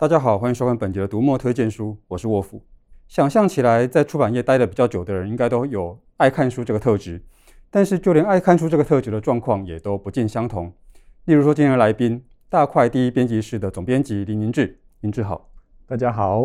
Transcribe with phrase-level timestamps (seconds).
[0.00, 2.62] 大家好，欢迎收看本节的读墨推荐书，我是沃夫。
[3.06, 7.22] 想象起来，在出版业待的比较久的人，应该都有爱看书这个特质。
[7.68, 10.72] 但是，就连爱看书这个特质的状况，也都不尽相同。
[11.26, 15.50] 例如说，今天的来宾，大块第一编辑室的总编辑林凝志，林志好，
[15.86, 16.40] 大家好。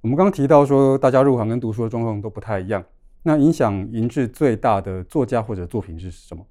[0.00, 2.82] 我们刚刚提到说，大家入行跟读书的状况都不太一样。
[3.24, 6.46] 那影响银志最大的作家或者作品是什么？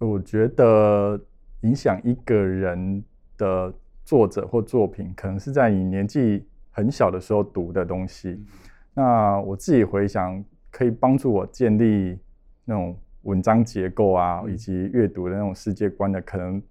[0.00, 1.18] 我觉得
[1.62, 3.02] 影响一个人
[3.38, 3.72] 的。
[4.04, 8.44] 作者或作品，可能是在你年纪很小的时候读的东西。
[8.92, 12.18] 那我自己回想，可以帮助我建立
[12.64, 16.62] 那种文章结构啊，以及阅读的那种世界观的，可能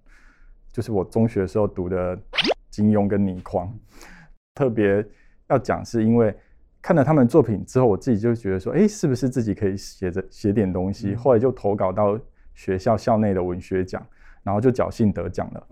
[0.71, 2.17] 就是我中学的时候读的
[2.69, 3.73] 金庸跟倪匡。
[4.55, 5.05] 特别
[5.49, 6.35] 要讲，是因为
[6.81, 11.15] 看了他们作品之后，我自己就觉得说，哎，是不是自己可以写着写点东西？
[11.15, 12.19] 后来就投稿到
[12.53, 14.05] 学校校内的文学奖，
[14.43, 15.67] 然后就侥幸得奖了。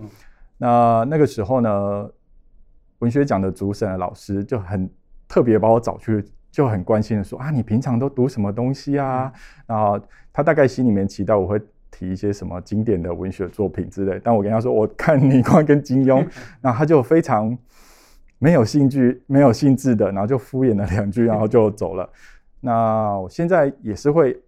[0.62, 2.08] 那那个时候呢，
[3.00, 4.88] 文学奖的主审的老师就很
[5.28, 9.34] 特别把我找去，就很关心的说啊，你平常都读什么东西啊？
[9.66, 10.00] 然后
[10.32, 11.60] 他大概心里面期待我会
[11.90, 16.24] 提一些什么经典的文学作品之类，但我跟他说我看倪匡跟金庸，
[16.62, 17.58] 然后他就非常
[18.38, 22.08] 没有兴趣、没有兴致的，然后就敷衍了两句，然后就走了。
[22.60, 24.40] 那我现在也是会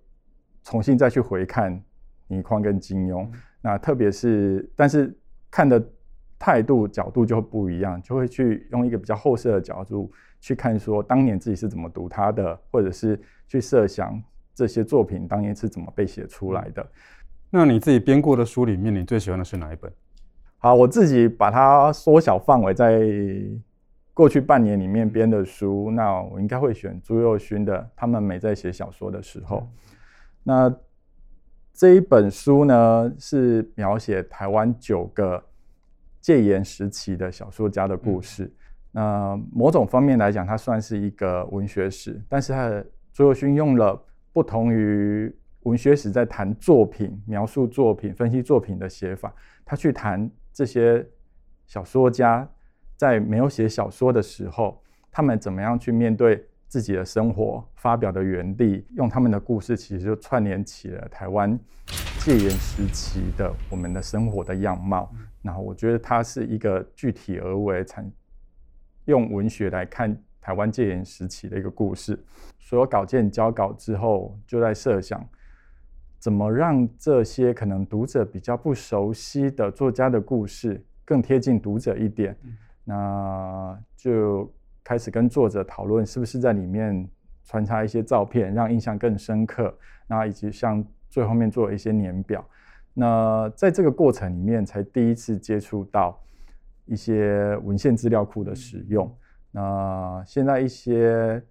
[0.64, 1.82] 重新再去回看
[2.28, 3.28] 倪匡跟金庸，
[3.64, 5.12] 那特别是但是
[5.50, 5.84] 看的。
[6.38, 13.18] 态度角度就会不一样，就会去用一个比较后设的角度去看，说当年自己是怎么读他的，或者是
[13.48, 14.22] 去设想
[14.54, 16.86] 这些作品当年是怎么被写出来的。
[17.50, 19.90] 那你自己编过的书里面，你最喜欢的是哪一本？
[20.58, 23.00] 好，我自己把它缩小范围，在
[24.14, 29.58] 过去半年里面编的书，那我应该会选朱佑勋的《他们没在写小说的时候》。
[30.44, 30.76] 那
[31.74, 35.42] 这一本书呢，是描写台湾九个。
[36.24, 38.50] 戒严时期的小说家的故事，
[38.94, 44.02] 那某种方面来讲，它算是一个文学史，但是他的朱宥勋用了
[44.32, 49.36] 不同于文学史在谈作品、描述作品、分析作品的写法，
[49.66, 51.06] 他去谈这些
[51.66, 52.50] 小说家
[52.96, 54.82] 在没有写小说的时候，
[55.12, 61.60] 他们怎么样去面对自己的生活、发表的原地，用他们的故事，其实就串联起了台湾
[62.20, 65.14] 戒严时期的我们的生活的样貌。
[65.44, 68.04] 然后我觉得它是一个具体而为，采
[69.06, 72.18] 用文学来看台湾戒严时期的一个故事。
[72.58, 75.24] 所有稿件交稿之后，就在设想
[76.18, 82.36] 怎么让这些可能读者比较不熟悉的作家的故事更贴近读者一点。
[82.86, 84.50] 那就
[84.82, 87.06] 开始跟作者讨论，是不是在里面
[87.44, 89.78] 穿插一些照片，让印象更深刻。
[90.08, 92.46] 那以及像最后面做了一些年表。
[92.96, 96.22] 那在这个过程里面，才第一次接触到
[96.86, 99.12] 一些文献资料库的使用。
[99.52, 101.42] 那现在一些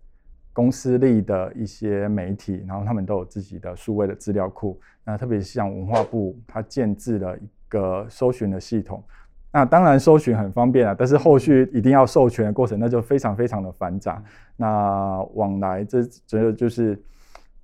[0.53, 4.81] 公司立的一些媒体，然后他们都有自己的数位的资料库。
[5.05, 9.03] 那特别是像文化部，它建置了一个搜寻的系统。
[9.51, 14.23] 那当然搜寻很方便啊，但是后续一定要授权的过程，那就非常非常的繁杂。
[14.57, 17.03] 那往来这这就是。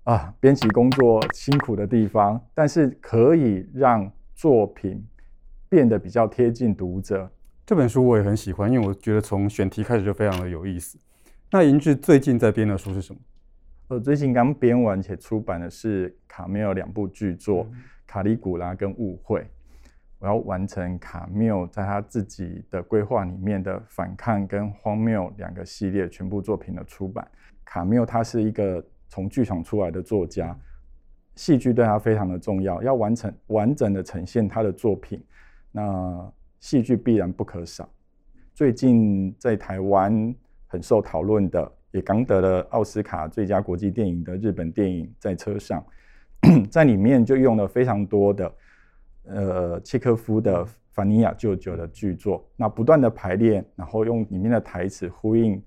[0.09, 5.07] 啊，编辑工作辛苦的地方，但是可以让作品
[5.69, 7.31] 变得比较贴近读者。
[7.67, 10.99] 这本书我也很喜欢，因为我觉得从选题开始就非常的有意思。
[11.51, 13.21] 那银志最近在编的书是什么？
[13.89, 17.77] 我最近刚编完且出版的是卡缪两部巨作，嗯
[18.07, 19.41] 《卡里古拉》跟《误会》。
[20.21, 27.29] 我要完成卡缪在他自己的规划里面的反抗跟荒谬两个系列全部作品的出版。
[27.63, 28.83] 卡缪他是一个。
[29.09, 30.57] 从剧场出来的作家，
[31.35, 35.23] 戏剧对他非常的重要，要完成完整的呈现他的作品，
[35.73, 37.89] 那戏剧必然不可少。
[38.55, 40.35] 最近在台湾
[40.67, 45.85] 很受讨论的，也刚得了奥斯卡最佳国际电影的日本电影《在车上》，
[46.69, 48.55] 在里面就用了非常多的
[49.25, 55.62] 呃契科夫的《凡尼亚舅舅》的剧作，那不断的排练，然后用里面的台词呼应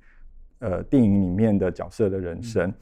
[0.59, 2.69] 呃电影里面的角色的人生。
[2.69, 2.73] 嗯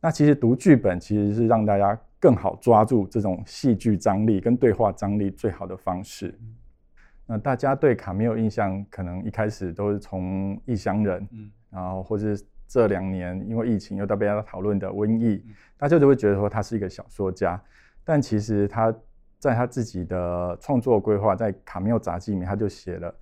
[0.00, 6.38] 那其实读剧本其实是让大家更好抓住这种戏剧张力跟对话张力最好的方式。
[7.26, 15.36] 那大家对卡缪印象可能一开始都是从《异乡人》，嗯，然后或是这两年因为疫情又被大家讨论的《瘟疫》，
[15.76, 17.60] 大家就会觉得说他是一个小说家。
[18.04, 18.94] 但其实他
[19.38, 23.14] 在他自己的创作规划，在《卡缪杂记》里面，他就写了，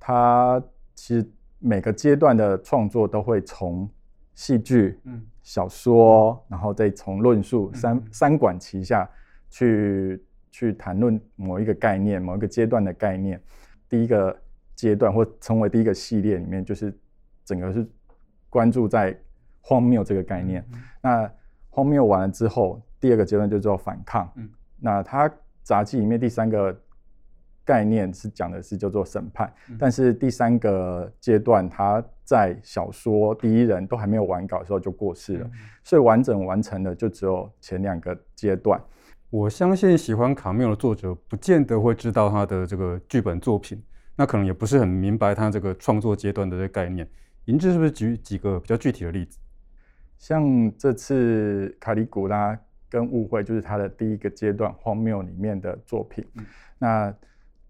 [0.00, 0.62] 他
[0.94, 3.88] 其实每个阶段的创作都会从
[4.42, 5.22] 戏剧，嗯。
[5.44, 9.10] 小说，然后再从论述三三管齐下
[9.50, 13.42] 去去谈论某一个概念、某一个阶段的概念。
[13.88, 14.40] 第一个
[14.76, 16.96] 阶段或成为第一个系列里面，就是
[17.44, 17.84] 整个是
[18.48, 19.18] 关注在
[19.60, 20.64] 荒谬这个概念。
[20.72, 21.32] 嗯、那
[21.70, 24.30] 荒谬完了之后，第二个阶段就叫反抗。
[24.36, 24.48] 嗯、
[24.78, 25.28] 那它
[25.64, 26.80] 杂技里面第三个
[27.64, 32.00] 概念是讲的是叫做审判，嗯、但是第三个阶段它
[32.32, 35.52] 在小说第一人都还没有完稿的时候就过世了，嗯、
[35.84, 38.82] 所以完整完成的就只有前两个阶段。
[39.28, 43.82] 我相信喜欢卡缪的作者不见得会知道他的这个剧本作品，
[44.16, 47.06] 那可能也不是很明白他这个创作阶段的这个概念。
[47.44, 49.38] 银智是不是举几个比较具体的例子？
[50.18, 52.58] 像这次卡里古拉
[52.88, 56.24] 跟误会，就是他的第一个阶段荒谬里面的作品。
[56.36, 56.46] 嗯、
[56.78, 57.14] 那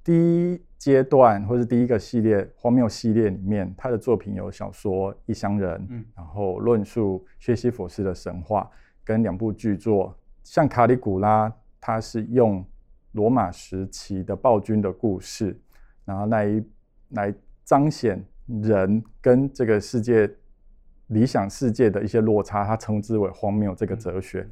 [0.05, 8.71] 第一阶段或是第一个系列荒谬系列里面，他的作品有小说《异乡人》，嗯，然后论述薛西弗斯的神话，
[9.05, 10.17] 跟两部剧作。
[10.43, 12.65] 像卡里古拉，他是用
[13.13, 15.61] 罗马时期的暴君的故事，
[16.05, 16.65] 然后来
[17.11, 17.35] 来
[17.65, 20.31] 彰显人跟这个世界。
[21.09, 24.49] 理想世界的一些落差，他称之为荒谬这个哲学。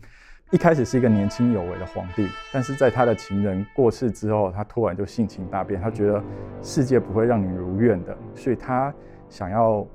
[0.53, 6.21] 一开始是一个年轻有为的皇帝，但是在他的情人过世之后，他突然就性情大变，他觉得
[6.61, 8.93] 世界不会让你如愿的，所以他
[9.29, 9.87] 想要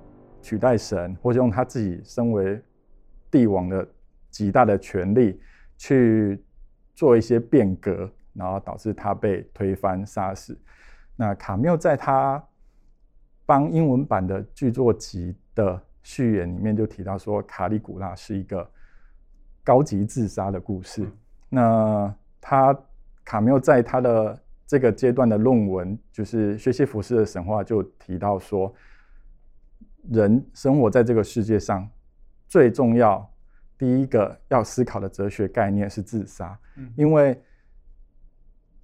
[0.41, 2.61] 取代神，或者用他自己身为
[3.29, 3.85] 帝王的
[4.29, 5.41] 极大的权力
[5.77, 6.41] 去
[6.93, 10.57] 做一些变革，然后导致他被推翻杀死。
[11.17, 12.41] 那卡缪在他
[13.45, 15.81] 帮英文版的剧作集的。
[16.07, 18.69] 序言里面就提到说，卡里古拉是一个
[19.65, 21.06] 高级自杀的故事。
[21.50, 22.77] 那他
[23.25, 28.73] 卡缪在他的这个阶段的论文，就是薛西弗斯的神话，就提到说，
[30.09, 31.89] 人生活在这个世界上，
[32.47, 33.27] 最重要
[33.77, 36.57] 第一个要思考的哲学概念是自杀，
[36.95, 37.38] 因为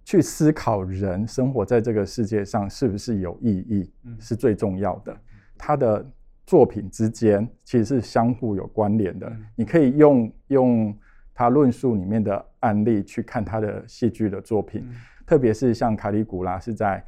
[0.03, 5.15] 去思考人生活在这个世界上是不是有意义，是最重要的。
[5.57, 6.05] 他的。
[6.51, 9.25] 作品之间其实是相互有关联的。
[9.25, 10.93] 嗯、你可以用用
[11.33, 14.93] 他论述里面的案例去看他的戏剧的作品，嗯、
[15.25, 17.01] 特别是像卡里古拉是在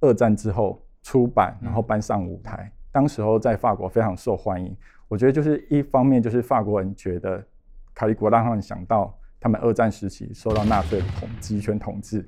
[0.00, 4.72] 二战之后出版，然后搬上舞台，嗯、当时候在法国非常受欢迎。
[5.08, 7.44] 我觉得就是一方面就是法国人觉得
[7.92, 12.24] 卡里古拉让他们想到他们二战时期受到纳粹的统集权统治，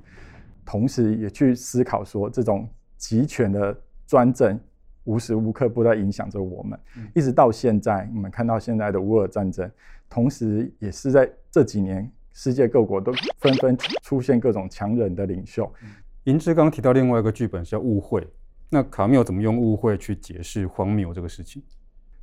[0.65, 3.73] 同时也去思考说这种集权的
[4.05, 4.59] 专政。
[5.07, 6.77] 无时无刻不在影响着我们，
[7.15, 9.71] 一直到现在，我们看到现在的乌尔战争，
[10.09, 15.71] 同时也是在这几年，世界各国都纷纷出现各种强人的领袖。
[16.25, 18.19] 银枝刚提到另外一个剧本是叫《误会》，
[18.69, 21.63] 那卡缪怎么用误会去解释荒谬这个事情？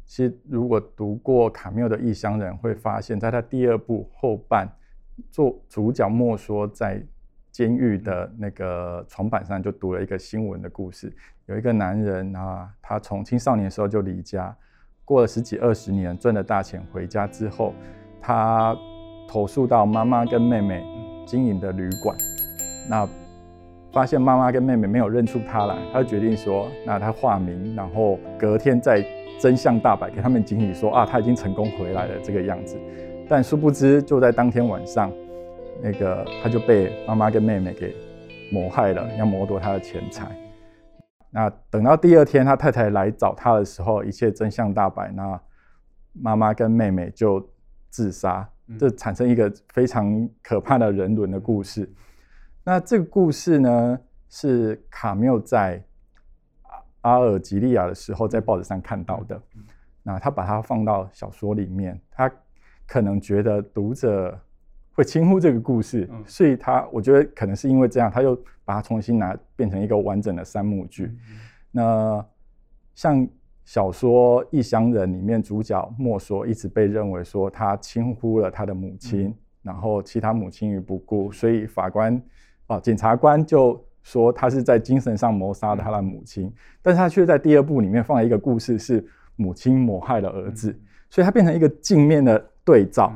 [0.05, 4.71] 其实，如果读过卡缪的《异乡人》，会发现，在他第二部后半，
[5.31, 7.03] 做主角莫说在。
[7.55, 11.15] 监狱的那个床板上就读了一个新闻的故事，
[11.47, 14.53] 有一个男人啊，他从青少年的时候就离家，
[15.05, 17.73] 过了十几二十年，赚了大钱回家之后，
[18.21, 18.77] 他
[19.29, 20.85] 投诉到妈妈跟妹妹
[21.25, 22.19] 经营的旅馆，
[22.91, 23.09] 那
[23.93, 29.01] 发现妈妈跟妹妹没有认出他来，他就决定说，那他化名，然后隔天再
[29.39, 32.77] 真相大白给他们经理说啊，他已经成功回来了这个样子，
[33.29, 35.09] 但殊不知就在当天晚上。
[35.83, 37.95] 那个他就被妈妈跟妹妹给
[38.53, 40.35] 谋害了，要谋夺他的钱财。
[41.31, 45.41] 那等到第二天他太太来找他的时候，一切真相大白，那
[46.13, 47.45] 妈妈跟妹妹就
[47.91, 51.91] 自杀，这产生一个非常可怕的人伦的故事。
[52.63, 55.83] 那这个故事呢，是卡缪在
[57.01, 59.41] 阿尔及利亚的时候在报纸上看到的。
[60.03, 62.31] 那他把它放到小说里面，他
[62.87, 64.39] 可能觉得读者。
[64.95, 68.35] 会轻忽这个故事，所以他我觉得可能是因为这样，他又
[68.65, 71.13] 把它重新拿变成一个完整的三幕剧。
[71.73, 72.25] 那
[72.95, 73.27] 像
[73.65, 82.23] 小说《异乡人》里面主角莫说一直被认为说他轻忽了他的母亲，嗯、然后其他母亲于不顾，所以法官
[82.69, 93.13] 啊检察官就说他是在精神上谋杀了他的母亲，嗯、但是他却在第二部里面放了一个故事是母亲谋害了儿子，嗯、所以他变成一个镜面的对照。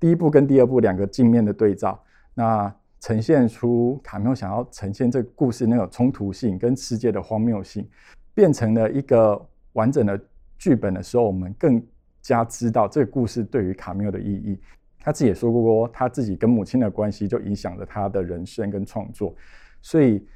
[0.00, 2.00] 第一部跟第二部两个镜面的对照，
[2.34, 7.88] 那呈现出卡缪想要呈现这个故事那种冲突性跟世界的荒谬性，
[8.34, 9.40] 变成了一个
[9.72, 10.20] 完整的
[10.56, 11.84] 剧本的时候，我们更
[12.20, 14.58] 加知道这个故事对于卡缪的意义。
[15.00, 19.34] 他自己也说过，他自己跟母亲的关系就影响了他的人生跟创作，
[19.80, 20.26] 所以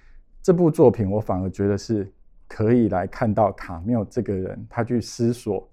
[0.40, 2.10] 这部作品我反而觉得是
[2.48, 5.68] 可以来看到卡缪这个人，他去思索，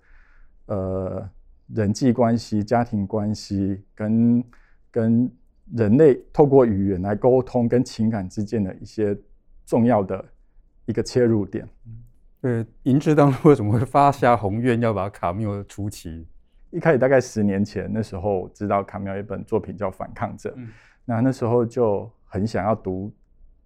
[0.67, 1.29] 呃。
[1.73, 4.43] 人际关系、家庭关系跟
[4.91, 5.31] 跟
[5.75, 9.15] 人类透过语言来沟通，跟情感之间的一些
[9.65, 10.23] 重要的
[10.85, 11.67] 一个切入点。
[12.41, 16.25] 对，银之当初为什么会发下宏愿要把卡缪出齐？
[16.71, 20.69] 一开始大概十年前，那时候知道卡缪有一本作品叫《反抗者》，嗯，
[21.05, 23.11] 那那时候就很想要读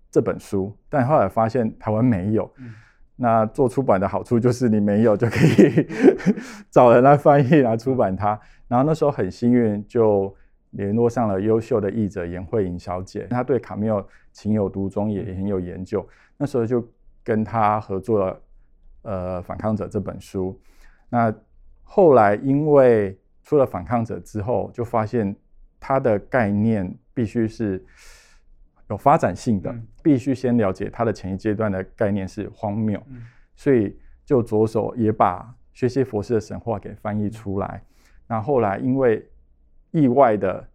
[0.09, 2.51] 这本书，但后来发现台湾没有。
[2.57, 2.73] 嗯，
[3.15, 5.87] 那做出版的好处就是你没有就可以
[6.71, 8.39] 找人来翻译来出版它。
[8.67, 10.35] 然后那时候很幸运，就
[10.71, 16.05] 联络上了优秀的译者严慧颖小姐，她对卡缪情有独钟，也很有研究。
[16.37, 16.83] 那时候就
[17.23, 18.41] 跟她合作了，
[19.03, 20.59] 呃，《反抗者》这本书。
[21.09, 21.31] 那
[21.83, 25.35] 后来，因为出了《反抗者》之后，就发现
[25.79, 27.85] 它的概念必须是
[28.89, 33.21] 有发展性的，嗯、必须先了解它的前一阶段的概念是荒谬，嗯、
[33.55, 37.83] 所以就着手也把薛西弗斯的神话给翻译出来。
[38.27, 39.27] 那后来因为
[39.91, 40.67] 意外的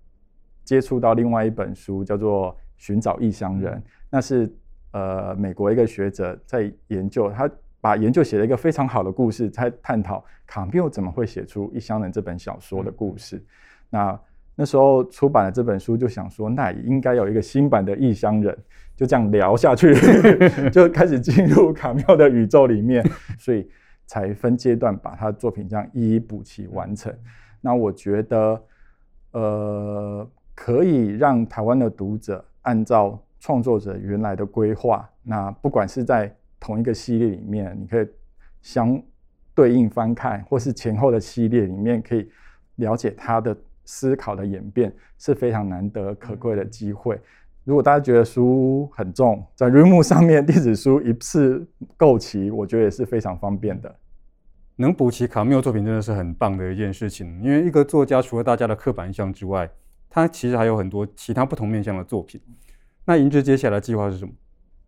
[0.65, 4.53] 接触到另外一本书，叫做《寻找异乡人》，嗯、那是
[4.93, 7.51] 呃美国一个学者在研究他。
[7.81, 13.37] 把研究写了一个非常好的故事，在探讨卡缪怎么会写出《异乡人》这本小说的故事。
[13.37, 13.47] 嗯、
[13.91, 14.21] 那
[14.61, 18.53] 那时候出版了这本书，就想说，那也应该有一个新版的《异乡人》，
[18.97, 19.95] 就这样聊下去，
[20.73, 23.71] 就开始进入卡缪的宇宙里面， 所以
[24.05, 27.15] 才分阶段把他的作品这样一一补齐完成。
[27.61, 28.61] 那我觉得，
[29.31, 38.09] 呃，可以让台湾的读者按照创作者原来的规划，那不管是在同一个系列里面，你可以
[38.61, 39.01] 相
[39.55, 42.29] 对应翻看，或是前后的系列里面，可以
[42.75, 43.57] 了解他的
[43.91, 47.19] 思考的演变，是非常难得可贵的机会。
[47.65, 51.67] 如果大家觉得书很重，在 Readmoo 上面电子书一次
[51.97, 53.95] 购齐，我觉得也是非常方便的。
[54.77, 59.71] 能补齐卡缪作品真的是很棒的一件事情，因为一个作家除了大家的刻板印象之外，
[60.11, 62.39] 他其实还有很多其他不同面向的作品。
[63.07, 64.33] 那银智接下来的计划是什么？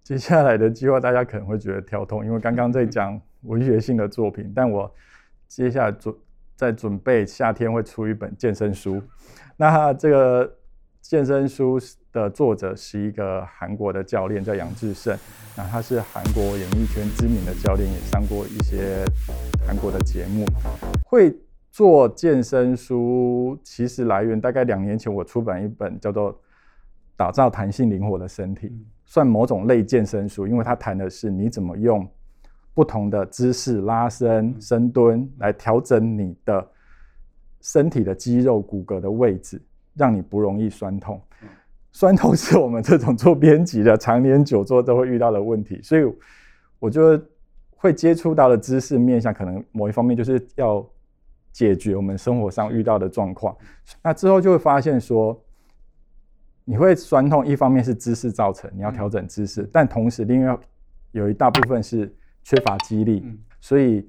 [0.02, 4.92] 接下来的计划，大家可能会觉得跳痛，因为刚刚在讲文学性的作品，但我
[5.48, 6.14] 接下来准
[6.60, 9.02] 在准备夏天会出一本健身书。
[9.56, 10.58] 那这个
[11.00, 11.80] 健身书
[12.12, 15.16] 的作者是一个韩国的教练，叫杨志胜。
[15.56, 19.02] 那他是韩国演艺圈知名的教练，也上过一些
[19.66, 20.44] 韩国的节目。
[21.06, 21.34] 会
[21.70, 26.30] 做健身书，其实来源大概两年前，我出版一本叫做
[27.16, 28.68] 《打造弹性灵活的身体》。
[29.06, 32.06] 算某种类健身书，因为它谈的是你怎么用
[32.74, 36.66] 不同的姿势拉伸、深蹲来调整你的
[37.60, 39.60] 身体的肌肉骨骼的位置，
[39.94, 41.20] 让你不容易酸痛。
[41.92, 46.04] 酸痛是我们这种做编辑的常年久坐都会遇到的问题，所以
[46.78, 47.22] 我觉得
[47.76, 50.86] 会接触到的知识面向，可能某一方面就是要
[51.52, 53.56] 解决我们生活上遇到的状况。
[54.02, 55.38] 那之后就会发现说。
[56.62, 60.56] 你会酸痛，一方面是姿势造成，你要调整姿势，嗯、但同时另外
[61.10, 64.08] 有一大部分是缺乏肌力，嗯、所以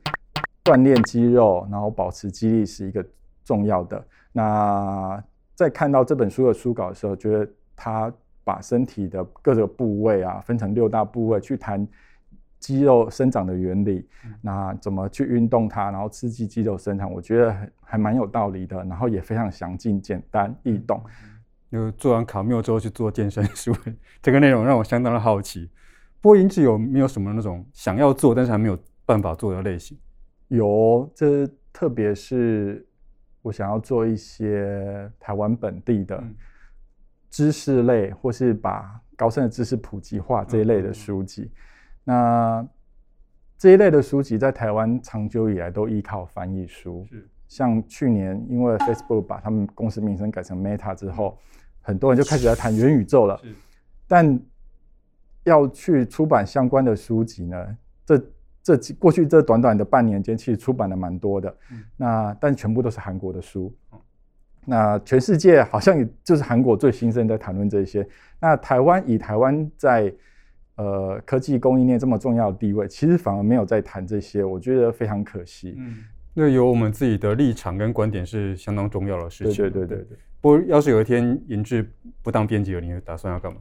[0.64, 3.06] 锻炼肌肉，然后保持肌力是一个
[3.44, 4.04] 重要的。
[4.32, 5.24] 那
[5.56, 8.12] 在看到这本书的书稿的时候，觉得他
[8.44, 11.88] 把身体的各个部位啊分成六大部位去谈
[12.60, 21.02] 肌肉生长的原理，嗯、那怎么去运动它，然后刺激肌肉生长，我觉得还蛮有道理的，然后也非常详尽、简单易懂。
[21.24, 21.28] 嗯
[21.72, 23.74] 就做完卡缪之后去做健身书，
[24.22, 25.70] 这个内容让我相当的好奇。
[26.22, 29.98] 不过银智有没有什么那种想要做但是还没有办法做的类型？
[30.50, 32.88] 有，这特别是
[33.42, 36.24] 我想要做一些台湾本地的
[37.30, 41.52] 知识类，或是把高深的知识普及化这一类的书籍。
[42.04, 42.66] 那
[43.58, 51.38] 这一类的书籍在台湾长久以来都依靠翻译书，是像去年因为 Facebook 把他们公司名称改成 Meta 之后。
[51.84, 53.42] 很多人就开始在谈元宇宙了，
[54.08, 54.40] 但
[55.44, 58.22] 要去出版相关的书籍呢，这
[58.64, 61.56] 这几过去这短短的半年间，其实出版了蛮多的。
[61.98, 63.74] 那但全部都是韩国的书，
[64.66, 68.08] 那全世界好像也就是韩国最兴盛在谈论这些。
[68.40, 70.14] 那台湾以台湾在
[70.76, 75.76] 呃科技供应链这么重要的地位，其实反而没有在谈这些，我觉得非常可惜。
[75.78, 75.98] 嗯，
[76.34, 79.56] 那有我们自己的立场跟观点是相当重要的事情。
[79.56, 80.18] 对对对对对。
[80.40, 81.88] 不过，要是有一天银智
[82.22, 83.60] 不当编辑了，你会打算要干嘛？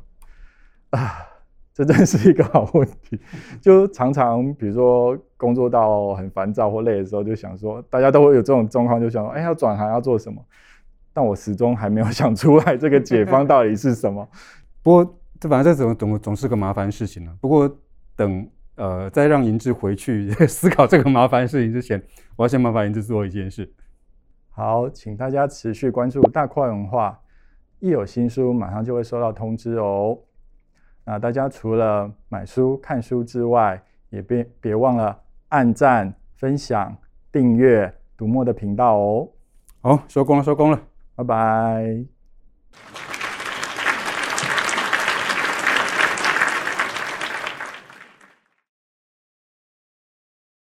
[0.91, 1.27] 啊，
[1.73, 3.19] 这真是一个好问题。
[3.61, 10.45] 就常常，比如说工作到很烦躁或累的时候，就想说，大家都会有这种状况，就想说，哎，要转行要做什么？
[11.13, 14.29] 但我始终还没有 想出来这个解方到底是什么。
[14.83, 17.33] 不过，这反正这总总总是个麻烦事情呢。
[17.41, 17.69] 不过，
[18.15, 22.03] 等呃，在让银志回去 思考这个麻烦事情之前，
[22.37, 23.71] 我要先麻烦银志做一件事。
[24.51, 27.19] 好，请大家持续关注大块文化，
[27.79, 30.19] 一有新书马上就会收到通知哦。
[31.11, 36.97] 那大家除了买书、看书之外，也别别忘了按赞、分享、
[37.33, 39.29] 订阅读墨的频道哦。
[39.81, 40.81] 好，收工了，收工了，
[41.17, 43.10] 拜拜。